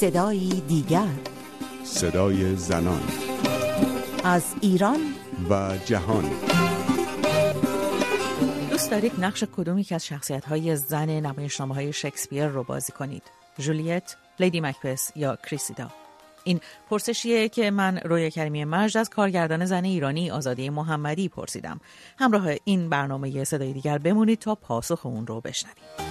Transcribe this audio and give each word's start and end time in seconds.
صدایی 0.00 0.62
دیگر. 0.68 1.08
صدای 1.84 2.56
زنان. 2.56 3.02
از 4.24 4.54
ایران. 4.60 4.98
و 5.50 5.78
جهان. 5.84 6.24
دوست 8.70 8.90
دارید 8.90 9.12
نقش 9.18 9.44
کدومی 9.56 9.84
که 9.84 9.94
از 9.94 10.06
شخصیت 10.06 10.44
های 10.44 10.76
زن 10.76 11.10
نمایشنامه 11.10 11.74
های 11.74 11.92
شکسپیر 11.92 12.46
رو 12.46 12.62
بازی 12.62 12.92
کنید؟ 12.92 13.22
جولیت، 13.58 14.16
لیدی 14.40 14.60
مکبس 14.60 15.12
یا 15.16 15.36
کریسیدا؟ 15.36 15.90
این 16.44 16.60
پرسشیه 16.90 17.48
که 17.48 17.70
من 17.70 17.98
رویا 18.04 18.28
کریمی 18.28 18.64
مرج 18.64 18.98
از 18.98 19.10
کارگردان 19.10 19.64
زن 19.64 19.84
ایرانی 19.84 20.30
آزادی 20.30 20.70
محمدی 20.70 21.28
پرسیدم. 21.28 21.80
همراه 22.18 22.48
این 22.64 22.88
برنامه 22.88 23.44
صدای 23.44 23.72
دیگر 23.72 23.98
بمونید 23.98 24.38
تا 24.38 24.54
پاسخ 24.54 25.06
اون 25.06 25.26
رو 25.26 25.40
بشنوید. 25.40 26.07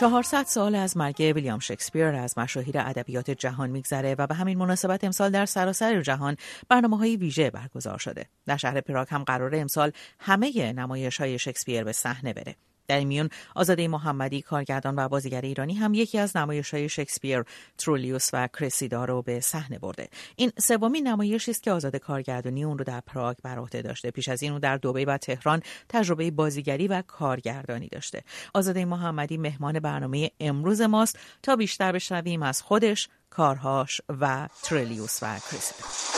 400 0.00 0.44
سال 0.46 0.74
از 0.74 0.96
مرگ 0.96 1.20
ویلیام 1.20 1.58
شکسپیر 1.58 2.04
از 2.04 2.38
مشاهیر 2.38 2.78
ادبیات 2.78 3.30
جهان 3.30 3.70
میگذره 3.70 4.14
و 4.18 4.26
به 4.26 4.34
همین 4.34 4.58
مناسبت 4.58 5.04
امسال 5.04 5.30
در 5.30 5.46
سراسر 5.46 6.02
جهان 6.02 6.36
برنامه 6.68 6.98
های 6.98 7.16
ویژه 7.16 7.50
برگزار 7.50 7.98
شده. 7.98 8.26
در 8.46 8.56
شهر 8.56 8.80
پراگ 8.80 9.08
هم 9.10 9.24
قرار 9.24 9.54
امسال 9.54 9.92
همه 10.20 10.72
نمایش 10.72 11.20
های 11.20 11.38
شکسپیر 11.38 11.84
به 11.84 11.92
صحنه 11.92 12.32
بره. 12.32 12.56
در 12.88 13.04
میون 13.04 13.28
آزاده 13.54 13.88
محمدی 13.88 14.42
کارگردان 14.42 14.94
و 14.96 15.08
بازیگر 15.08 15.40
ایرانی 15.40 15.74
هم 15.74 15.94
یکی 15.94 16.18
از 16.18 16.36
نمایش 16.36 16.74
های 16.74 16.88
شکسپیر 16.88 17.44
ترولیوس 17.78 18.30
و 18.32 18.48
کرسیدا 18.48 19.04
رو 19.04 19.22
به 19.22 19.40
صحنه 19.40 19.78
برده. 19.78 20.08
این 20.36 20.52
سومین 20.58 21.08
نمایشی 21.08 21.50
است 21.50 21.62
که 21.62 21.72
آزاده 21.72 21.98
کارگردانی 21.98 22.64
اون 22.64 22.78
رو 22.78 22.84
در 22.84 23.00
پراگ 23.00 23.36
بر 23.42 23.58
عهده 23.58 23.82
داشته. 23.82 24.10
پیش 24.10 24.28
از 24.28 24.42
این 24.42 24.52
او 24.52 24.58
در 24.58 24.76
دبی 24.76 25.04
و 25.04 25.18
تهران 25.18 25.62
تجربه 25.88 26.30
بازیگری 26.30 26.88
و 26.88 27.02
کارگردانی 27.02 27.88
داشته. 27.88 28.22
آزاده 28.54 28.84
محمدی 28.84 29.36
مهمان 29.36 29.80
برنامه 29.80 30.30
امروز 30.40 30.80
ماست. 30.80 31.18
تا 31.42 31.56
بیشتر 31.56 31.92
بشنویم 31.92 32.42
از 32.42 32.62
خودش 32.62 33.08
کارهاش 33.30 34.00
و 34.08 34.48
ترولیوس 34.62 35.22
و 35.22 35.38
کرسیدا. 35.38 36.17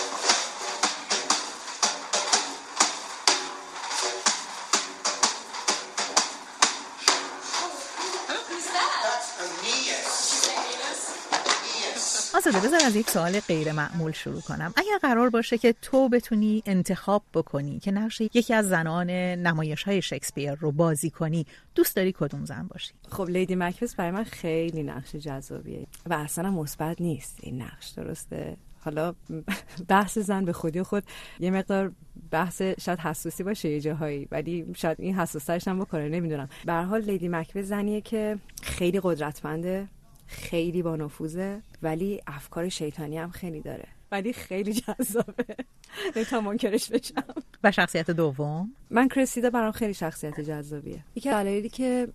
آزاده 12.46 12.66
بذار 12.66 12.80
از 12.84 12.96
یک 12.96 13.10
سوال 13.10 13.41
غیر 13.41 13.72
معمول 13.72 14.12
شروع 14.12 14.41
کنم. 14.41 14.72
اگر 14.77 14.98
قرار 15.02 15.30
باشه 15.30 15.58
که 15.58 15.74
تو 15.83 16.08
بتونی 16.08 16.62
انتخاب 16.66 17.22
بکنی 17.34 17.78
که 17.78 17.91
نقش 17.91 18.20
یکی 18.20 18.55
از 18.55 18.69
زنان 18.69 19.10
نمایش 19.10 19.83
های 19.83 20.02
شکسپیر 20.02 20.55
رو 20.55 20.72
بازی 20.72 21.11
کنی 21.11 21.46
دوست 21.74 21.96
داری 21.96 22.12
کدوم 22.12 22.44
زن 22.44 22.66
باشی؟ 22.66 22.92
خب 23.08 23.28
لیدی 23.28 23.55
مکبس 23.55 23.94
برای 23.94 24.11
من 24.11 24.24
خیلی 24.24 24.83
نقش 24.83 25.16
جذابیه 25.16 25.86
و 26.06 26.14
اصلا 26.14 26.50
مثبت 26.50 27.00
نیست 27.00 27.38
این 27.42 27.62
نقش 27.62 27.88
درسته؟ 27.88 28.56
حالا 28.84 29.14
بحث 29.88 30.18
زن 30.18 30.44
به 30.44 30.52
خودی 30.52 30.83
خود 30.83 31.05
یه 31.41 31.50
مقدار 31.50 31.92
بحث 32.30 32.62
شاید 32.62 32.98
حساسی 32.98 33.42
باشه 33.42 33.68
یه 33.68 33.80
جاهایی 33.80 34.28
ولی 34.30 34.66
شاید 34.77 35.00
این 35.00 35.14
حساسیتش 35.14 35.68
هم 35.68 35.78
بکنه 35.78 36.08
نمی‌دونم. 36.08 36.48
به 36.64 36.72
حال 36.72 37.00
لیدی 37.00 37.28
مکبس 37.28 37.64
زنیه 37.64 38.00
که 38.00 38.38
خیلی 38.62 39.00
قدرتمنده. 39.02 39.88
خیلی 40.31 40.83
با 40.83 40.97
نفوذه 40.97 41.62
ولی 41.83 42.20
افکار 42.27 42.69
شیطانی 42.69 43.19
هم 43.19 43.31
خیلی 43.31 43.61
داره. 43.61 43.89
ولی 44.12 44.33
خیلی 44.33 44.73
جذابه. 44.73 45.56
تا 46.30 46.41
منکرش 46.41 46.91
بشم. 46.91 47.24
و 47.64 47.72
شخصیت 47.72 48.10
دوم؟ 48.10 48.72
من 48.91 49.08
کرسیدا 49.08 49.50
برام 49.50 49.72
خیلی 49.72 49.94
شخصیت 49.94 50.41
جذابیه. 50.41 51.05
یکی 51.14 51.30
دلایلی 51.30 51.69
که 51.69 52.08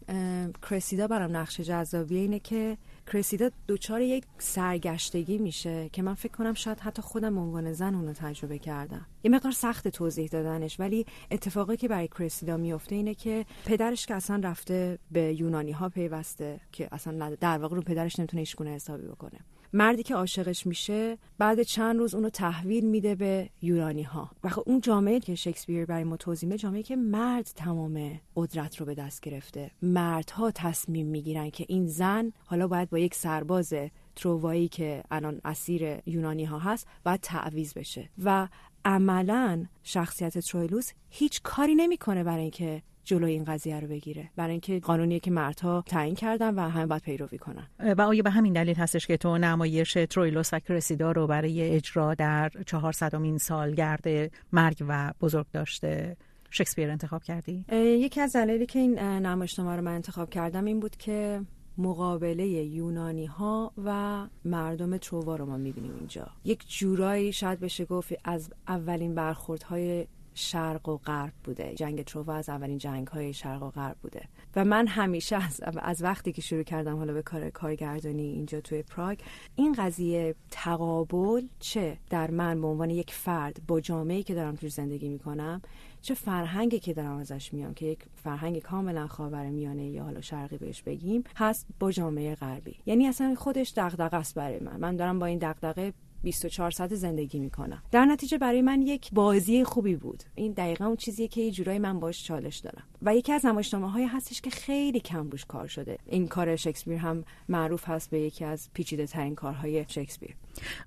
کرسیدا 0.61 1.07
برام 1.07 1.37
نقش 1.37 1.61
جذابیه 1.61 2.21
اینه 2.21 2.39
که 2.39 2.77
کرسیدا 3.07 3.49
دوچار 3.67 4.01
یک 4.01 4.23
سرگشتگی 4.37 5.37
میشه 5.37 5.89
که 5.89 6.01
من 6.01 6.13
فکر 6.13 6.31
کنم 6.31 6.53
شاید 6.53 6.79
حتی 6.79 7.01
خودم 7.01 7.37
عنوان 7.37 7.73
زن 7.73 7.95
اونو 7.95 8.13
تجربه 8.13 8.59
کردم. 8.59 9.05
یه 9.23 9.31
مقدار 9.31 9.51
سخت 9.51 9.87
توضیح 9.87 10.27
دادنش 10.27 10.79
ولی 10.79 11.05
اتفاقی 11.31 11.77
که 11.77 11.87
برای 11.87 12.07
کرسیدا 12.07 12.57
میفته 12.57 12.95
اینه 12.95 13.13
که 13.13 13.45
پدرش 13.65 14.05
که 14.05 14.15
اصلا 14.15 14.41
رفته 14.43 14.99
به 15.11 15.33
یونانی 15.33 15.71
ها 15.71 15.89
پیوسته 15.89 16.59
که 16.71 16.87
اصلا 16.91 17.35
در 17.35 17.57
واقع 17.57 17.75
رو 17.75 17.81
پدرش 17.81 18.19
نمی‌تونه 18.19 18.41
ایشگونه 18.41 18.69
حسابی 18.69 19.07
بکنه. 19.07 19.39
مردی 19.77 20.03
که 20.03 20.15
عاشقش 20.15 20.67
میشه 20.67 21.17
بعد 21.37 21.63
چند 21.63 21.97
روز 21.97 22.15
اونو 22.15 22.29
تحویل 22.29 22.85
میده 22.85 23.15
به 23.15 23.49
یونانی 23.61 24.03
ها 24.03 24.31
و 24.43 24.49
خب 24.49 24.63
اون 24.65 24.81
جامعه 24.81 25.19
که 25.19 25.35
شکسپیر 25.35 25.85
برای 25.85 26.03
ما 26.03 26.17
توضیح 26.17 26.55
جامعه 26.55 26.83
که 26.83 26.95
مرد 26.95 27.51
تمام 27.55 28.19
قدرت 28.35 28.77
رو 28.77 28.85
به 28.85 28.95
دست 28.95 29.21
گرفته. 29.21 29.71
مردها 29.81 30.51
تصمیم 30.51 31.07
می‌گیرن 31.07 31.49
که 31.49 31.65
این 31.67 31.87
زن 31.87 32.31
حالا 32.45 32.67
باید 32.67 32.89
با 32.89 32.99
یک 32.99 33.15
سرباز 33.15 33.73
تروایی 34.15 34.67
که 34.67 35.03
الان 35.11 35.41
اسیر 35.45 35.97
یونانی 36.05 36.45
ها 36.45 36.59
هست 36.59 36.87
باید 37.05 37.19
تعویز 37.21 37.73
بشه. 37.73 38.09
و 38.23 38.47
عملا 38.85 39.65
شخصیت 39.83 40.37
ترویلوس 40.37 40.91
هیچ 41.09 41.41
کاری 41.43 41.75
نمی‌کنه 41.75 42.23
برای 42.23 42.41
اینکه 42.41 42.81
جلوی 43.05 43.31
این 43.31 43.43
قضیه 43.43 43.79
رو 43.79 43.87
بگیره. 43.87 44.29
برای 44.35 44.51
اینکه 44.51 44.79
قانونیه 44.79 45.19
که 45.19 45.31
مردها 45.31 45.83
تعیین 45.87 46.15
کردن 46.15 46.55
و 46.55 46.69
همه 46.69 46.85
باید 46.85 47.01
پیروی 47.01 47.37
کنن. 47.37 47.67
و 47.97 48.01
آیا 48.01 48.23
به 48.23 48.29
همین 48.29 48.53
دلیل 48.53 48.75
هستش 48.75 49.07
که 49.07 49.17
تو 49.17 49.37
نمایش 49.37 49.97
ترویلوس 50.09 50.53
و 50.53 50.59
کرسیدا 50.59 51.11
رو 51.11 51.27
برای 51.27 51.61
اجرا 51.61 52.13
در 52.13 52.51
400 52.65 53.37
سالگرد 53.37 54.31
مرگ 54.53 54.85
و 54.87 55.13
بزرگ 55.21 55.45
داشته 55.53 56.17
شکسپیر 56.49 56.89
انتخاب 56.89 57.23
کردی؟ 57.23 57.65
یکی 57.71 58.21
از 58.21 58.35
دلایلی 58.35 58.65
که 58.65 58.79
این 58.79 58.99
نمایشنامه 58.99 59.75
رو 59.75 59.81
من 59.81 59.95
انتخاب 59.95 60.29
کردم 60.29 60.65
این 60.65 60.79
بود 60.79 60.95
که 60.95 61.41
مقابله 61.77 62.47
یونانی 62.47 63.25
ها 63.25 63.73
و 63.85 64.21
مردم 64.45 64.97
تروا 64.97 65.35
رو 65.35 65.45
ما 65.45 65.57
می‌بینیم 65.57 65.95
اینجا. 65.99 66.27
یک 66.43 66.63
جورایی 66.67 67.33
شاید 67.33 67.59
بشه 67.59 67.85
گفت 67.85 68.13
از 68.23 68.49
اولین 68.67 69.15
برخوردهای 69.15 70.07
شرق 70.35 70.89
و 70.89 70.97
غرب 70.97 71.33
بوده. 71.43 71.73
جنگ 71.75 72.03
ترووا 72.03 72.33
از 72.33 72.49
اولین 72.49 72.77
جنگ 72.77 73.07
های 73.07 73.33
شرق 73.33 73.63
و 73.63 73.69
غرب 73.69 73.97
بوده. 74.01 74.21
و 74.55 74.65
من 74.65 74.87
همیشه 74.87 75.35
از, 75.35 75.61
از 75.61 76.03
وقتی 76.03 76.31
که 76.31 76.41
شروع 76.41 76.63
کردم 76.63 76.97
حالا 76.97 77.13
به 77.13 77.21
کار 77.21 77.49
کارگردانی 77.49 78.23
اینجا 78.23 78.61
توی 78.61 78.81
پراگ 78.81 79.19
این 79.55 79.73
قضیه 79.73 80.35
تقابل 80.51 81.41
چه 81.59 81.97
در 82.09 82.31
من 82.31 82.61
به 82.61 82.67
عنوان 82.67 82.89
یک 82.89 83.11
فرد 83.11 83.61
با 83.67 83.81
جامعه 83.81 84.23
که 84.23 84.33
دارم 84.33 84.55
توش 84.55 84.71
زندگی 84.71 85.09
می‌کنم 85.09 85.61
چه 86.01 86.13
فرهنگی 86.13 86.79
که 86.79 86.93
دارم 86.93 87.17
ازش 87.17 87.53
میام 87.53 87.73
که 87.73 87.85
یک 87.85 87.99
فرهنگ 88.15 88.59
کاملا 88.59 89.07
خاور 89.07 89.45
میانه 89.49 89.89
یا 89.89 90.03
حالا 90.03 90.21
شرقی 90.21 90.57
بهش 90.57 90.81
بگیم 90.81 91.23
هست 91.35 91.67
با 91.79 91.91
جامعه 91.91 92.35
غربی. 92.35 92.75
یعنی 92.85 93.07
اصلا 93.07 93.35
خودش 93.35 93.73
دغدغه 93.77 94.17
است 94.17 94.35
برای 94.35 94.59
من. 94.59 94.79
من 94.79 94.95
دارم 94.95 95.19
با 95.19 95.25
این 95.25 95.39
دغدغه 95.39 95.93
24 96.25 96.71
ساعت 96.71 96.95
زندگی 96.95 97.39
می‌کنم. 97.39 97.83
در 97.91 98.05
نتیجه 98.05 98.37
برای 98.37 98.61
من 98.61 98.81
یک 98.81 99.09
بازی 99.13 99.63
خوبی 99.63 99.95
بود. 99.95 100.23
این 100.35 100.51
دقیقا 100.51 100.85
اون 100.85 100.95
چیزیه 100.95 101.27
که 101.27 101.41
یه 101.41 101.51
جورایی 101.51 101.79
من 101.79 101.99
باش 101.99 102.23
چالش 102.23 102.57
دارم. 102.57 102.83
و 103.01 103.15
یکی 103.15 103.31
از 103.31 103.45
نمایشنامه 103.45 103.91
های 103.91 104.05
هستش 104.05 104.41
که 104.41 104.49
خیلی 104.49 104.99
کم 104.99 105.29
روش 105.29 105.45
کار 105.45 105.67
شده. 105.67 105.97
این 106.05 106.27
کار 106.27 106.55
شکسپیر 106.55 106.97
هم 106.97 107.23
معروف 107.49 107.89
هست 107.89 108.09
به 108.09 108.19
یکی 108.19 108.45
از 108.45 108.69
پیچیده 108.73 109.05
ترین 109.07 109.35
کارهای 109.35 109.85
شکسپیر. 109.87 110.35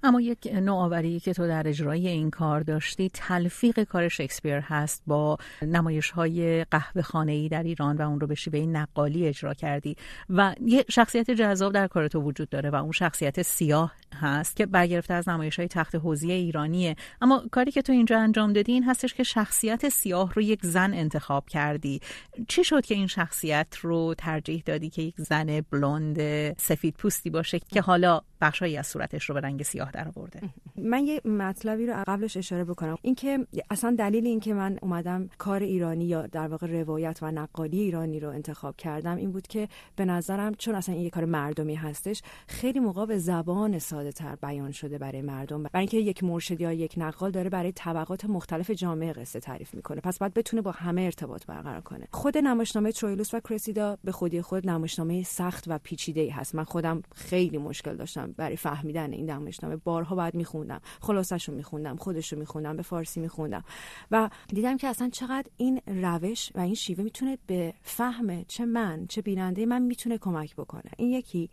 اما 0.03 0.21
یک 0.21 0.49
نوآوری 0.55 1.21
که 1.21 1.33
تو 1.33 1.47
در 1.47 1.69
اجرای 1.69 2.09
این 2.09 2.31
کار 2.31 2.61
داشتی 2.61 3.11
تلفیق 3.15 3.83
کار 3.83 4.09
شکسپیر 4.09 4.59
هست 4.59 5.03
با 5.07 5.39
نمایش 5.63 6.11
های 6.11 6.65
قهوه 6.65 7.03
خانه 7.03 7.33
ای 7.33 7.49
در 7.49 7.63
ایران 7.63 7.97
و 7.97 8.03
اون 8.03 8.21
رو 8.21 8.27
به 8.27 8.35
شیوه 8.35 8.59
نقالی 8.59 9.27
اجرا 9.27 9.55
کردی 9.55 9.97
و 10.31 10.55
یه 10.67 10.85
شخصیت 10.91 11.31
جذاب 11.31 11.73
در 11.73 11.87
کار 11.87 12.09
تو 12.09 12.21
وجود 12.21 12.49
داره 12.49 12.71
و 12.71 12.75
اون 12.75 12.93
شخصیت 12.93 13.43
سیاه 13.43 13.93
هست 14.15 14.57
که 14.57 14.67
برگرفته 14.67 15.15
از 15.15 15.29
نمایش 15.29 15.59
های 15.59 15.69
تخت 15.69 15.95
حوزی 15.95 16.33
ایرانیه. 16.33 16.97
اما 17.21 17.43
کاری 17.51 17.71
که 17.71 17.83
تو 17.83 17.93
اینجا 17.93 18.19
انجام 18.19 18.53
دادی 18.53 18.73
این 18.73 18.85
هستش 18.85 19.15
که 19.15 19.23
شخصیت 19.23 19.89
سیاه 19.89 20.35
رو 20.35 20.43
یک 20.43 20.61
زن 20.63 20.95
انتخاب 20.95 21.49
کردی. 21.49 22.01
چی 22.49 22.65
شد 22.65 22.87
که 22.87 22.95
این 22.95 23.07
شخصیت 23.07 23.77
رو 23.81 24.15
ترجیح 24.19 24.63
دادی 24.67 24.91
که 24.91 25.03
یک 25.03 25.15
زن 25.19 25.61
بلوند 25.61 26.19
سفید 26.59 26.95
پوستی 26.95 27.31
باشه 27.31 27.59
که 27.59 27.81
حالا 27.81 28.21
بخشهایی 28.41 28.77
از 28.77 28.87
صورتش 28.87 29.25
رو 29.25 29.35
به 29.35 29.41
رنگ 29.59 29.63
سیاه 29.63 29.91
در 29.91 30.09
آورده 30.09 30.41
من 30.93 31.07
یه 31.07 31.21
مطلبی 31.25 31.87
رو 31.87 32.05
قبلش 32.07 32.37
اشاره 32.37 32.65
بکنم. 32.65 32.97
اینکه 33.03 33.47
اصلا 33.71 33.97
دلیل 33.99 34.27
اینکه 34.27 34.55
من 34.55 34.79
اومدم 34.83 35.29
کار 35.39 35.63
ایرانی 35.63 36.05
یا 36.05 36.27
در 36.27 36.49
واقع 36.49 36.67
روایت 36.67 37.19
و 37.23 37.31
نقالی 37.31 37.81
ایرانی 37.81 38.21
رو 38.21 38.29
انتخاب 38.29 38.77
کردم 38.77 39.17
این 39.17 39.33
بود 39.33 39.47
که 39.47 39.69
به 39.97 40.05
نظرم 40.05 40.55
چون 40.55 40.75
اصلا 40.75 40.95
این 40.95 41.05
یه 41.05 41.11
کار 41.11 41.25
مردمی 41.25 41.75
هستش 41.75 42.23
خیلی 42.47 42.81
موقع 42.81 43.07
به 43.07 43.19
زبان 43.19 43.79
ساده 43.79 44.13
تر 44.13 44.37
بیان 44.37 44.73
شده 44.73 44.99
برای 44.99 45.23
مردم. 45.23 45.63
برای 45.63 45.81
اینکه 45.81 45.99
یک 45.99 46.25
مرشد 46.25 46.61
یا 46.61 46.73
یک 46.73 46.95
نقال 46.97 47.31
داره 47.31 47.51
برای 47.51 47.73
طبقات 47.73 48.25
مختلف 48.25 48.71
جامعه 48.71 49.13
قصه 49.13 49.41
تعریف 49.41 49.75
می‌کنه. 49.75 50.01
پس 50.01 50.19
باید 50.19 50.35
بتونه 50.35 50.63
با 50.63 50.71
همه 50.71 51.03
ارتباط 51.03 51.47
برقرار 51.47 51.81
کنه. 51.81 52.09
خود 52.13 52.39
نمایشنامه 52.39 52.93
ترویلوس 52.93 53.35
و 53.35 53.41
کرسیدا 53.41 53.99
به 54.05 54.13
خودی 54.13 54.43
خود 54.43 54.71
نمایشنامه 54.71 55.23
سخت 55.23 55.65
و 55.67 55.79
پیچیده 55.79 56.21
ای 56.21 56.31
هست. 56.31 56.55
من 56.55 56.65
خودم 56.65 57.03
خیلی 57.15 57.59
مشکل 57.59 57.97
داشتم 57.97 58.35
برای 58.37 58.57
فهمیدن 58.57 59.13
این 59.13 59.27
نمایشنامه 59.49 59.77
بارها 59.77 60.17
بعد 60.17 60.35
میخوندم. 60.35 60.81
خلاصش 61.01 61.49
رو 61.49 61.55
میخوندم. 61.55 61.97
خودش 61.97 62.33
رو 62.33 62.39
میخوندم. 62.39 62.77
به 62.77 62.83
فارسی 62.83 63.21
میخوندم. 63.21 63.65
و 64.11 64.31
دیدم 64.49 64.77
که 64.77 64.89
اصلا 64.89 65.09
چقدر 65.09 65.47
این 65.57 65.81
روش 65.87 66.53
و 66.55 66.61
این 66.61 66.75
شیوه 66.75 67.05
می‌تونه 67.05 67.39
به 67.47 67.75
فهم 67.83 68.45
چه 68.45 68.65
من 68.65 69.07
چه 69.07 69.23
بیننده 69.23 69.67
من 69.67 69.83
می‌تونه 69.83 70.19
کمک 70.19 70.57
بکنه. 70.57 70.91
این 70.97 71.11
یکی 71.11 71.51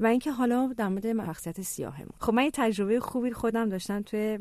و 0.00 0.06
اینکه 0.06 0.32
حالا 0.32 0.74
در 0.76 0.88
مورد 0.88 1.26
شخصیت 1.26 1.60
سیاهمون. 1.60 2.12
خب 2.20 2.34
من 2.34 2.50
تجربه 2.52 3.00
خوبی 3.00 3.32
خودم 3.32 3.68
داشتم 3.68 4.02
توی 4.02 4.38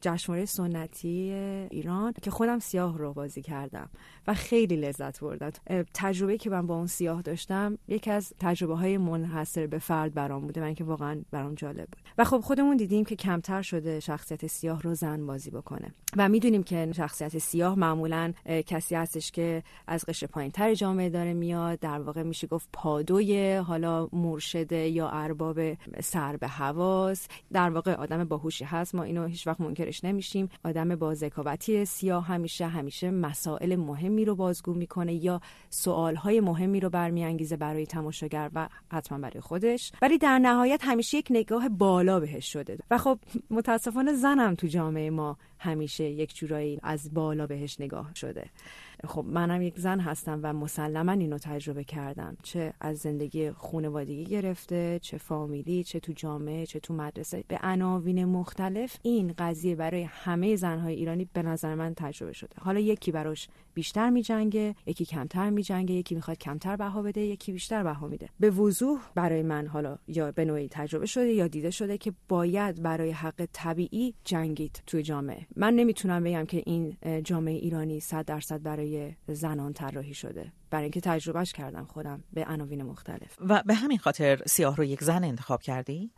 جشنواره 0.00 0.44
سنتی 0.44 1.32
ایران 1.70 2.12
که 2.22 2.30
خودم 2.30 2.58
سیاه 2.58 2.98
رو 2.98 3.12
بازی 3.12 3.42
کردم 3.42 3.90
و 4.26 4.34
خیلی 4.34 4.76
لذت 4.76 5.20
بردم. 5.20 5.50
تجربه 5.94 6.38
که 6.38 6.50
من 6.50 6.66
با 6.66 6.76
اون 6.76 6.86
سیاه 6.86 7.22
داشتم 7.22 7.78
یکی 7.88 8.10
از 8.10 8.32
تجربه 8.40 8.76
های 8.76 8.98
منحصر 8.98 9.66
به 9.66 9.78
فرد 9.78 10.14
برام 10.14 10.46
بوده 10.46 10.60
من 10.60 10.74
که 10.74 10.84
واقعا 10.84 11.22
برام 11.30 11.54
جالب 11.54 11.86
بود. 11.86 12.02
و 12.18 12.24
خب 12.24 12.40
خودمون 12.40 12.76
دیدیم 12.76 13.04
که 13.04 13.16
کمتر 13.16 13.62
شده 13.62 14.00
شخصیت 14.00 14.46
سیاه 14.46 14.82
رو 14.82 14.94
زن 14.94 15.26
بازی 15.26 15.50
بکنه. 15.50 15.94
و 16.16 16.28
می‌دونیم 16.28 16.62
که 16.62 16.92
شخصیت 16.92 17.38
سیاه 17.38 17.78
معمولا 17.78 18.32
کسی 18.66 18.94
هستش 18.94 19.30
که 19.30 19.62
از 19.86 20.04
قشر 20.04 20.26
پایینتر 20.26 20.74
جامعه 20.74 21.08
داره 21.08 21.34
میاد 21.34 21.78
در 21.78 22.00
واقع 22.00 22.22
میشه 22.22 22.46
گفت 22.46 22.68
پادوی 22.72 23.54
حالا 23.54 24.08
یا 24.76 25.08
ارباب 25.08 25.74
سر 26.00 26.36
به 26.36 26.48
حواس. 26.48 27.28
در 27.52 27.70
واقع 27.70 27.94
آدم 27.94 28.24
باهوشی 28.24 28.64
هست. 28.64 28.94
ما 28.94 29.02
اینو 29.02 29.26
هیچ 29.26 29.46
وقت 29.46 29.60
منکرش 29.60 30.04
نمیشیم. 30.04 30.48
آدم 30.64 30.96
با 30.96 31.14
ذکاوتی 31.14 31.84
سیاه 31.84 32.26
همیشه 32.26 32.66
همیشه 32.66 33.10
مسائل 33.10 33.76
مهمی 33.76 34.24
رو 34.24 34.34
بازگو 34.34 34.74
می‌کنه 34.74 35.14
یا 35.14 35.40
سوالهای 35.70 36.40
مهمی 36.40 36.80
رو 36.80 36.90
برمیانگیزه 36.90 37.56
برای 37.56 37.86
تماشاگر 37.86 38.50
و 38.54 38.68
حتما 38.92 39.18
برای 39.18 39.40
خودش. 39.40 39.92
ولی 40.02 40.18
در 40.18 40.38
نهایت 40.38 40.80
همیشه 40.84 41.18
یک 41.18 41.26
نگاه 41.30 41.68
بالا 41.68 42.20
بهش 42.20 42.52
شده. 42.52 42.78
و 42.90 42.98
خب 42.98 43.18
متاسفانه 43.50 44.12
زنم 44.12 44.54
تو 44.54 44.66
جامعه 44.66 45.10
ما 45.10 45.36
همیشه 45.58 46.04
یک 46.04 46.36
جورایی 46.36 46.80
از 46.82 47.14
بالا 47.14 47.46
بهش 47.46 47.80
نگاه 47.80 48.14
شده. 48.14 48.50
خب 49.04 49.24
منم 49.28 49.62
یک 49.62 49.78
زن 49.78 50.00
هستم 50.00 50.40
و 50.42 50.52
مسلما 50.52 51.12
اینو 51.12 51.38
تجربه 51.38 51.84
کردم. 51.84 52.36
چه 52.42 52.72
از 52.80 52.98
زندگی 52.98 53.50
خانوادگی 53.50 54.24
گرفته 54.24 54.98
چه 55.02 55.18
فامیلی 55.18 55.84
چه 55.84 56.00
تو 56.00 56.12
جامعه 56.12 56.66
چه 56.66 56.80
تو 56.80 56.94
مدرسه. 56.94 57.44
به 57.48 57.58
عناوین 57.62 58.24
مختلف 58.24 58.96
این 59.02 59.34
قضیه 59.38 59.74
برای 59.74 60.02
همه 60.02 60.56
زنهای 60.56 60.94
ایرانی 60.94 61.28
به 61.32 61.42
نظر 61.42 61.74
من 61.74 61.94
تجربه 61.94 62.32
شده. 62.32 62.56
حالا 62.60 62.80
یکی 62.80 63.12
براش 63.12 63.48
بیشتر 63.76 64.10
میجنگه 64.10 64.74
یکی 64.86 65.04
کمتر 65.04 65.50
میجنگه 65.50 65.94
یکی 65.94 66.14
می‌خواد 66.14 66.38
کمتر 66.38 66.76
بها 66.76 67.02
بده 67.02 67.20
یکی 67.20 67.52
بیشتر 67.52 67.82
بها 67.82 68.08
میده. 68.08 68.28
به 68.40 68.50
وضوح 68.50 69.00
برای 69.14 69.42
من 69.42 69.66
حالا 69.66 69.98
یا 70.08 70.32
به 70.32 70.44
نوعی 70.44 70.68
تجربه 70.68 71.06
شده 71.06 71.32
یا 71.32 71.48
دیده 71.48 71.70
شده 71.70 71.98
که 71.98 72.12
باید 72.28 72.82
برای 72.82 73.10
حق 73.10 73.48
طبیعی 73.52 74.14
جنگید 74.24 74.82
توی 74.86 75.02
جامعه. 75.02 75.46
من 75.56 75.74
نمی‌تونم 75.74 76.24
بگم 76.24 76.44
که 76.44 76.62
این 76.66 76.96
جامعه 77.24 77.54
ایرانی 77.54 78.00
صد 78.00 78.24
درصد 78.24 78.62
برای 78.62 79.12
زنان 79.28 79.72
طراحی 79.72 80.14
شده. 80.14 80.52
برای 80.70 80.84
اینکه 80.84 81.00
تجربهش 81.00 81.52
کردم 81.52 81.84
خودم 81.84 82.24
به 82.32 82.44
عناوین 82.44 82.82
مختلف. 82.82 83.36
و 83.40 83.62
به 83.66 83.74
همین 83.74 83.98
خاطر 83.98 84.42
سیاه 84.46 84.76
رو 84.76 84.84
یک 84.84 85.04
زن 85.04 85.24
انتخاب 85.24 85.62
کردی؟ 85.62 86.10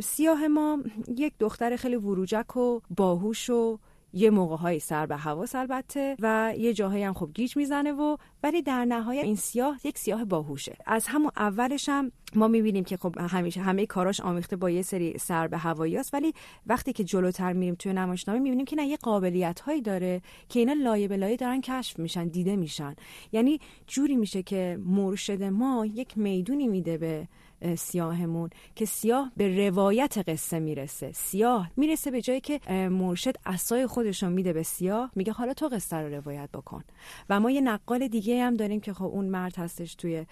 سیاه 0.00 0.48
ما 0.48 0.78
یک 1.16 1.34
دختر 1.38 1.76
خیلی 1.76 1.96
وروجک 1.96 2.56
و 2.56 2.80
باهوش 2.96 3.50
و 3.50 3.78
یه 4.16 4.30
موقع 4.30 4.56
های 4.56 4.78
سر 4.78 5.06
به 5.06 5.16
حواس 5.16 5.54
البته 5.54 6.16
و 6.20 6.54
یه 6.58 6.72
جاهایی 6.72 7.04
هم 7.04 7.14
خب 7.14 7.30
گیج 7.34 7.56
می‌زنه 7.56 7.92
و 7.92 8.16
ولی 8.42 8.62
در 8.62 8.84
نهایت 8.84 9.24
این 9.24 9.36
سیاه 9.36 9.80
یک 9.84 9.98
سیاه 9.98 10.24
باهوشه. 10.24 10.76
از 10.86 11.06
همون 11.06 11.30
اولش 11.36 11.88
هم 11.88 12.12
ما 12.34 12.48
می‌بینیم 12.48 12.84
که 12.84 12.96
خب 12.96 13.14
همیشه 13.18 13.60
همه 13.60 13.86
کاراش 13.86 14.20
آمیخته 14.20 14.56
با 14.56 14.70
یه 14.70 14.82
سری 14.82 15.18
سر 15.18 15.48
به 15.48 15.58
هوایی 15.58 15.96
است 15.96 16.14
ولی 16.14 16.32
وقتی 16.66 16.92
که 16.92 17.04
جلوتر 17.04 17.52
میریم 17.52 17.74
توی 17.74 17.92
نمایشنامه 17.92 18.40
می‌بینیم 18.40 18.64
که 18.64 18.76
نه 18.76 18.86
یه 18.86 18.96
قابلیت 18.96 19.60
هایی 19.60 19.80
داره 19.80 20.22
که 20.48 20.60
اینا 20.60 20.72
لایه 20.72 21.08
به 21.08 21.16
لایه 21.16 21.36
دارن 21.36 21.60
کشف 21.60 21.98
میشن 21.98 22.28
دیده 22.28 22.56
میشن. 22.56 22.94
یعنی 23.32 23.60
جوری 23.86 24.16
میشه 24.16 24.42
که 24.42 24.78
مرشد 24.84 25.42
ما 25.42 25.86
یک 25.86 26.18
می‌دونی 26.18 26.68
میده 26.68 26.98
به 26.98 27.28
سیاهمون 27.74 28.50
که 28.74 28.84
سیاه 28.84 29.32
به 29.36 29.68
روایت 29.68 30.18
قصه 30.28 30.58
می‌رسه. 30.58 31.12
سیاه 31.12 31.70
می‌رسه 31.76 32.10
به 32.10 32.20
جایی 32.20 32.40
که 32.40 32.60
مرشد 32.88 33.34
اسای 33.46 33.86
خودشون 33.86 34.32
میده 34.32 34.52
به 34.52 34.62
سیاه 34.62 35.10
میگه 35.14 35.32
حالا 35.32 35.54
تو 35.54 35.68
قصه 35.68 35.96
رو 35.96 36.14
روایت 36.14 36.48
بکن. 36.54 36.84
و 37.30 37.40
ما 37.40 37.50
یه 37.50 37.60
نقال 37.60 38.08
دیگه 38.08 38.44
هم 38.44 38.54
داریم 38.54 38.80
که 38.80 38.92
خب 38.92 39.04
اون 39.04 39.24
مرد 39.24 39.56
هستش 39.56 39.94
توی 39.94 40.26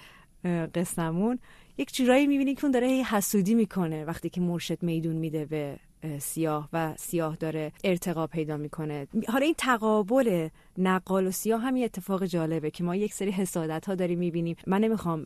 قصهمون. 0.75 1.39
یک 1.79 1.91
چیزایی 1.93 2.27
می‌بینی 2.27 2.55
که 2.55 2.65
اون 2.65 2.71
داره 2.71 2.89
حسودی 2.89 3.55
می‌کنه 3.55 4.05
وقتی 4.05 4.31
که 4.31 4.41
مرشد 4.41 4.83
میدون 4.83 5.17
میده 5.17 5.45
به 5.45 5.79
سیاه 6.19 6.69
و 6.73 6.95
سیاه 6.97 7.37
داره 7.37 7.73
ارتقا 7.85 8.27
پیدا 8.27 8.57
می‌کنه. 8.57 9.07
حالا 9.29 9.45
این 9.45 9.55
تقابل 9.59 10.49
نقال 10.79 11.27
و 11.27 11.31
سیاه 11.31 11.61
هم 11.61 11.77
یه 11.77 11.85
اتفاق 11.85 12.25
جالبه 12.25 12.71
که 12.71 12.85
ما 12.85 12.97
یک 12.97 13.15
سری 13.15 13.31
حسادت 13.31 13.87
ها 13.87 13.95
داریم 13.95 14.19
می‌بینیم. 14.19 14.57
من 14.67 14.81
نمی‌خوام 14.81 15.25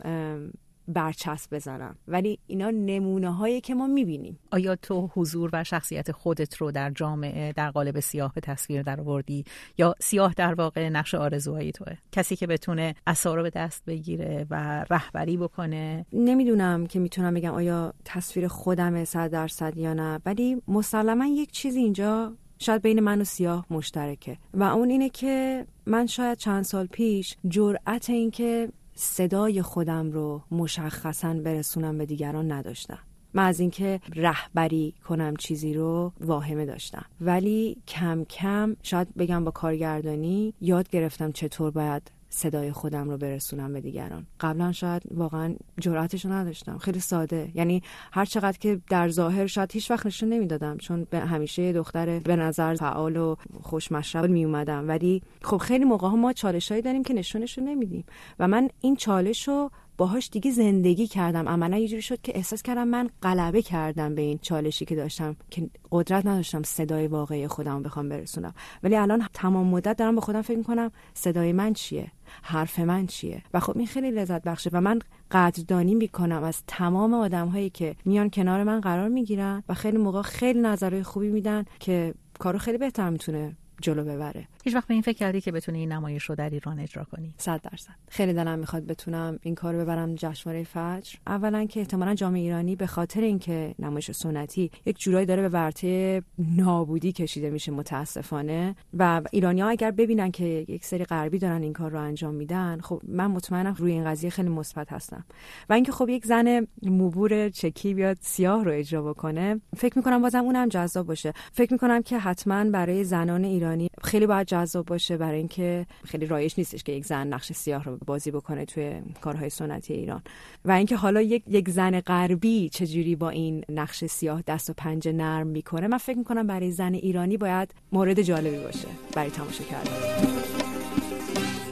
برچسب 0.88 1.54
بزنم. 1.54 1.96
ولی 2.08 2.38
اینا 2.46 2.70
نمونه 2.70 3.34
هایی 3.34 3.60
که 3.60 3.74
ما 3.74 3.86
می‌بینیم. 3.86 4.38
آیا 4.50 4.76
تو 4.76 5.10
حضور 5.14 5.50
و 5.52 5.64
شخصیت 5.64 6.12
خودت 6.12 6.56
رو 6.56 6.70
در 6.72 6.90
جامعه 6.90 7.52
در 7.52 7.70
قالب 7.70 8.00
سیاه 8.00 8.32
به 8.34 8.40
تصویر 8.40 8.82
در 8.82 9.00
آوردی؟ 9.00 9.44
یا 9.78 9.94
سیاه 10.00 10.34
در 10.36 10.54
واقع 10.54 10.88
نقش 10.88 11.14
آرزوهایی 11.14 11.72
توه؟ 11.72 11.92
کسی 12.12 12.36
که 12.36 12.46
بتونه 12.46 12.94
اثر 13.06 13.36
رو 13.36 13.42
به 13.42 13.50
دست 13.50 13.84
بگیره 13.86 14.46
و 14.50 14.84
رهبری 14.90 15.36
بکنه؟ 15.36 16.06
نمی‌دونم 16.12 16.86
که 16.86 16.98
می‌تونم 16.98 17.34
بگم 17.34 17.54
آیا 17.54 17.94
تصویر 18.04 18.48
خودم 18.48 19.04
صد 19.04 19.30
درصد 19.30 19.76
یا 19.76 19.94
نه 19.94 20.20
ولی 20.26 20.62
مسلما 20.68 21.26
یک 21.26 21.50
چیزی 21.52 21.80
اینجا 21.80 22.32
شاید 22.58 22.82
بین 22.82 23.00
من 23.00 23.20
و 23.20 23.24
سیاه 23.24 23.66
مشترکه. 23.70 24.36
و 24.54 24.62
اون 24.62 24.90
اینه 24.90 25.08
که 25.08 25.66
من 25.86 26.06
شاید 26.06 26.38
چند 26.38 26.64
سال 26.64 26.86
پیش 26.86 27.36
جرأت 27.48 28.10
این 28.10 28.30
که 28.30 28.68
صدای 29.00 29.62
خودم 29.62 30.10
رو 30.10 30.42
مشخصا 30.50 31.34
برسونم 31.34 31.98
به 31.98 32.06
دیگران 32.06 32.52
نداشتم. 32.52 32.98
من 33.34 33.46
از 33.46 33.60
اینکه 33.60 34.00
رهبری 34.14 34.94
کنم 35.08 35.36
چیزی 35.36 35.74
رو 35.74 36.12
واهمه 36.20 36.66
داشتم. 36.66 37.04
ولی 37.20 37.76
کم 37.88 38.24
کم 38.24 38.76
شاید 38.82 39.14
بگم 39.14 39.44
با 39.44 39.50
کارگردانی 39.50 40.54
یاد 40.60 40.88
گرفتم 40.88 41.32
چطور 41.32 41.70
باید 41.70 42.10
صدای 42.30 42.72
خودم 42.72 43.10
رو 43.10 43.16
برسونم 43.16 43.72
به 43.72 43.80
دیگران. 43.80 44.26
قبلا 44.40 44.72
شاید 44.72 45.02
واقعا 45.14 45.54
جرأتش 45.80 46.24
رو 46.24 46.32
نداشتم. 46.32 46.78
خیلی 46.78 47.00
ساده. 47.00 47.50
یعنی 47.54 47.82
هر 48.12 48.24
چقدر 48.24 48.58
که 48.58 48.80
در 48.90 49.08
ظاهر 49.08 49.46
شاید 49.46 49.72
هیچ 49.72 49.90
وقت 49.90 50.06
نشون 50.06 50.28
نمی‌دادم 50.28 50.76
چون 50.76 51.06
به 51.10 51.18
همیشه 51.18 51.72
دختر 51.72 52.18
به 52.18 52.36
نظر 52.36 52.74
فعال 52.74 53.16
و 53.16 53.36
خوشمشرب 53.62 54.30
می 54.30 54.44
اومدم. 54.44 54.88
ولی 54.88 55.22
خب 55.42 55.56
خیلی 55.56 55.84
موقع 55.84 56.08
ها 56.08 56.16
ما 56.16 56.32
چالشایی 56.32 56.82
داریم 56.82 57.02
که 57.02 57.14
نشونش 57.14 57.58
رو 57.58 57.64
نمیدیم. 57.64 58.04
و 58.38 58.48
من 58.48 58.68
این 58.80 58.96
چالش 58.96 59.48
رو 59.48 59.70
باهاش 59.96 60.28
دیگه 60.32 60.50
زندگی 60.50 61.06
کردم. 61.06 61.48
عملا 61.48 61.78
یه 61.78 61.88
جوری 61.88 62.02
شد 62.02 62.20
که 62.20 62.32
احساس 62.36 62.62
کردم 62.62 62.88
من 62.88 63.10
غلبه 63.22 63.62
کردم 63.62 64.14
به 64.14 64.22
این 64.22 64.38
چالشی 64.42 64.84
که 64.84 64.96
داشتم 64.96 65.36
که 65.50 65.70
قدرت 65.92 66.26
نداشتم 66.26 66.62
صدای 66.62 67.06
واقعی 67.06 67.46
خودم 67.46 67.82
بخوام 67.82 68.08
برسونم. 68.08 68.54
ولی 68.82 68.96
الان 68.96 69.28
تمام 69.34 69.66
مدت 69.66 69.96
دارم 69.96 70.14
به 70.14 70.20
خودم 70.20 70.42
فکر 70.42 70.58
می‌کنم 70.58 70.90
صدای 71.14 71.52
من 71.52 71.72
چیه؟ 71.72 72.12
حرف 72.42 72.78
من 72.78 73.06
چیه؟ 73.06 73.42
و 73.54 73.60
خب 73.60 73.78
این 73.78 73.86
خیلی 73.86 74.10
لذت 74.10 74.42
بخشه 74.42 74.70
و 74.72 74.80
من 74.80 74.98
قدردانی 75.30 75.94
می‌کنم 75.94 76.42
از 76.42 76.62
تمام 76.66 77.14
آدم 77.14 77.48
هایی 77.48 77.70
که 77.70 77.96
میان 78.04 78.30
کنار 78.30 78.64
من 78.64 78.80
قرار 78.80 79.08
می‌گیرن 79.08 79.62
و 79.68 79.74
خیلی 79.74 79.98
موقع 79.98 80.22
خیلی 80.22 80.60
نظرهای 80.60 81.02
خوبی 81.02 81.28
میدن 81.28 81.64
که 81.80 82.14
کارو 82.38 82.58
خیلی 82.58 82.78
بهتر 82.78 83.10
می‌تونه 83.10 83.56
جلو 83.80 84.04
ببره. 84.04 84.48
هیچ 84.68 84.76
وقت 84.76 84.88
به 84.88 84.94
این 84.94 85.02
فکر 85.02 85.18
کردی 85.18 85.40
که 85.40 85.52
بتونی 85.52 85.78
این 85.78 85.92
نمایش 85.92 86.24
رو 86.24 86.34
در 86.34 86.50
ایران 86.50 86.78
اجرا 86.78 87.04
کنی؟ 87.04 87.34
صد 87.36 87.60
درصد. 87.62 87.92
خیلی 88.08 88.32
دلم 88.32 88.58
می‌خواد 88.58 88.86
بتونم 88.86 89.38
این 89.42 89.54
کار 89.54 89.74
رو 89.74 89.80
ببرم 89.80 90.14
جشنواره 90.14 90.64
فجر. 90.64 91.16
اولا 91.26 91.64
که 91.64 91.80
احتمالا 91.80 92.14
جامعه 92.14 92.40
ایرانی 92.40 92.76
به 92.76 92.86
خاطر 92.86 93.20
اینکه 93.20 93.74
نمایش 93.78 94.10
سنتی 94.10 94.70
یک 94.86 94.98
جورایی 94.98 95.26
داره 95.26 95.42
به 95.42 95.48
ورطه 95.48 96.22
نابودی 96.38 97.12
کشیده 97.12 97.50
میشه 97.50 97.72
متاسفانه 97.72 98.76
و 98.98 99.22
ایرانی 99.32 99.60
ها 99.60 99.68
اگر 99.68 99.90
ببینن 99.90 100.30
که 100.30 100.44
یک 100.68 100.84
سری 100.84 101.04
غربی 101.04 101.38
دارن 101.38 101.62
این 101.62 101.72
کار 101.72 101.90
رو 101.90 102.00
انجام 102.00 102.34
میدن 102.34 102.80
خب 102.80 103.02
من 103.08 103.26
مطمئنم 103.26 103.74
روی 103.78 103.92
این 103.92 104.04
قضیه 104.04 104.30
خیلی 104.30 104.48
مثبت 104.48 104.92
هستم. 104.92 105.24
و 105.68 105.72
اینکه 105.72 105.92
خب 105.92 106.08
یک 106.08 106.26
زن 106.26 106.66
موبور 106.82 107.48
چکی 107.48 107.94
بیاد 107.94 108.18
سیاه 108.20 108.64
رو 108.64 108.72
اجرا 108.72 109.02
بکنه 109.02 109.60
فکر 109.76 109.98
می‌کنم 109.98 110.22
بازم 110.22 110.44
اونم 110.44 110.68
جذاب 110.68 111.06
باشه. 111.06 111.32
فکر 111.52 111.72
می‌کنم 111.72 112.02
که 112.02 112.18
حتما 112.18 112.64
برای 112.64 113.04
زنان 113.04 113.44
ایرانی 113.44 113.88
خیلی 114.02 114.26
باید 114.26 114.46
جذاب 114.58 114.86
باشه 114.86 115.16
برای 115.16 115.38
اینکه 115.38 115.86
خیلی 116.04 116.26
رایج 116.26 116.54
نیستش 116.58 116.82
که 116.82 116.92
یک 116.92 117.04
زن 117.04 117.26
نقش 117.26 117.52
سیاه 117.52 117.84
رو 117.84 117.98
بازی 118.06 118.30
بکنه 118.30 118.64
توی 118.64 119.02
کارهای 119.20 119.50
سنتی 119.50 119.94
ایران. 119.94 120.22
و 120.64 120.72
اینکه 120.72 120.96
حالا 120.96 121.22
یک 121.22 121.42
یک 121.48 121.70
زن 121.70 122.00
غربی 122.00 122.68
چجوری 122.68 123.16
با 123.16 123.30
این 123.30 123.64
نقش 123.68 124.04
سیاه 124.04 124.42
دست 124.46 124.70
و 124.70 124.72
پنجه 124.76 125.12
نرم 125.12 125.46
می‌کنه 125.46 125.88
من 125.88 125.98
فکر 125.98 126.18
می‌کنم 126.18 126.46
برای 126.46 126.70
زن 126.70 126.94
ایرانی 126.94 127.36
باید 127.36 127.74
مورد 127.92 128.22
جالبی 128.22 128.58
باشه. 128.58 128.88
برای 129.14 129.30
تماشا 129.30 129.64
کردن 129.64 130.57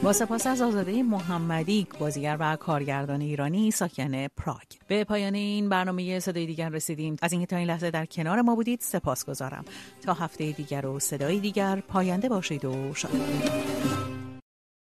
با 0.07 0.13
سپاس 0.13 0.47
از 0.47 0.61
آزاده 0.61 1.03
محمدی 1.03 1.87
بازیگر 1.99 2.37
و 2.39 2.55
کارگردان 2.55 3.21
ایرانی 3.21 3.71
ساکن 3.71 4.27
پراگ. 4.27 4.67
به 4.87 5.03
پایان 5.03 5.35
این 5.35 5.69
برنامه 5.69 6.19
صدای 6.19 6.45
دیگر 6.45 6.69
رسیدیم. 6.69 7.15
از 7.21 7.31
اینکه 7.31 7.47
تا 7.47 7.57
این 7.57 7.67
لحظه 7.67 7.91
در 7.91 8.05
کنار 8.05 8.41
ما 8.41 8.55
بودید 8.55 8.79
سپاس 8.81 9.25
گذارم 9.25 9.65
تا 10.01 10.13
هفته 10.13 10.51
دیگر 10.51 10.85
و 10.85 10.99
صدای 10.99 11.39
دیگر 11.39 11.79
پاینده 11.87 12.29
باشید 12.29 12.65
و 12.65 12.93
شاد 12.93 13.11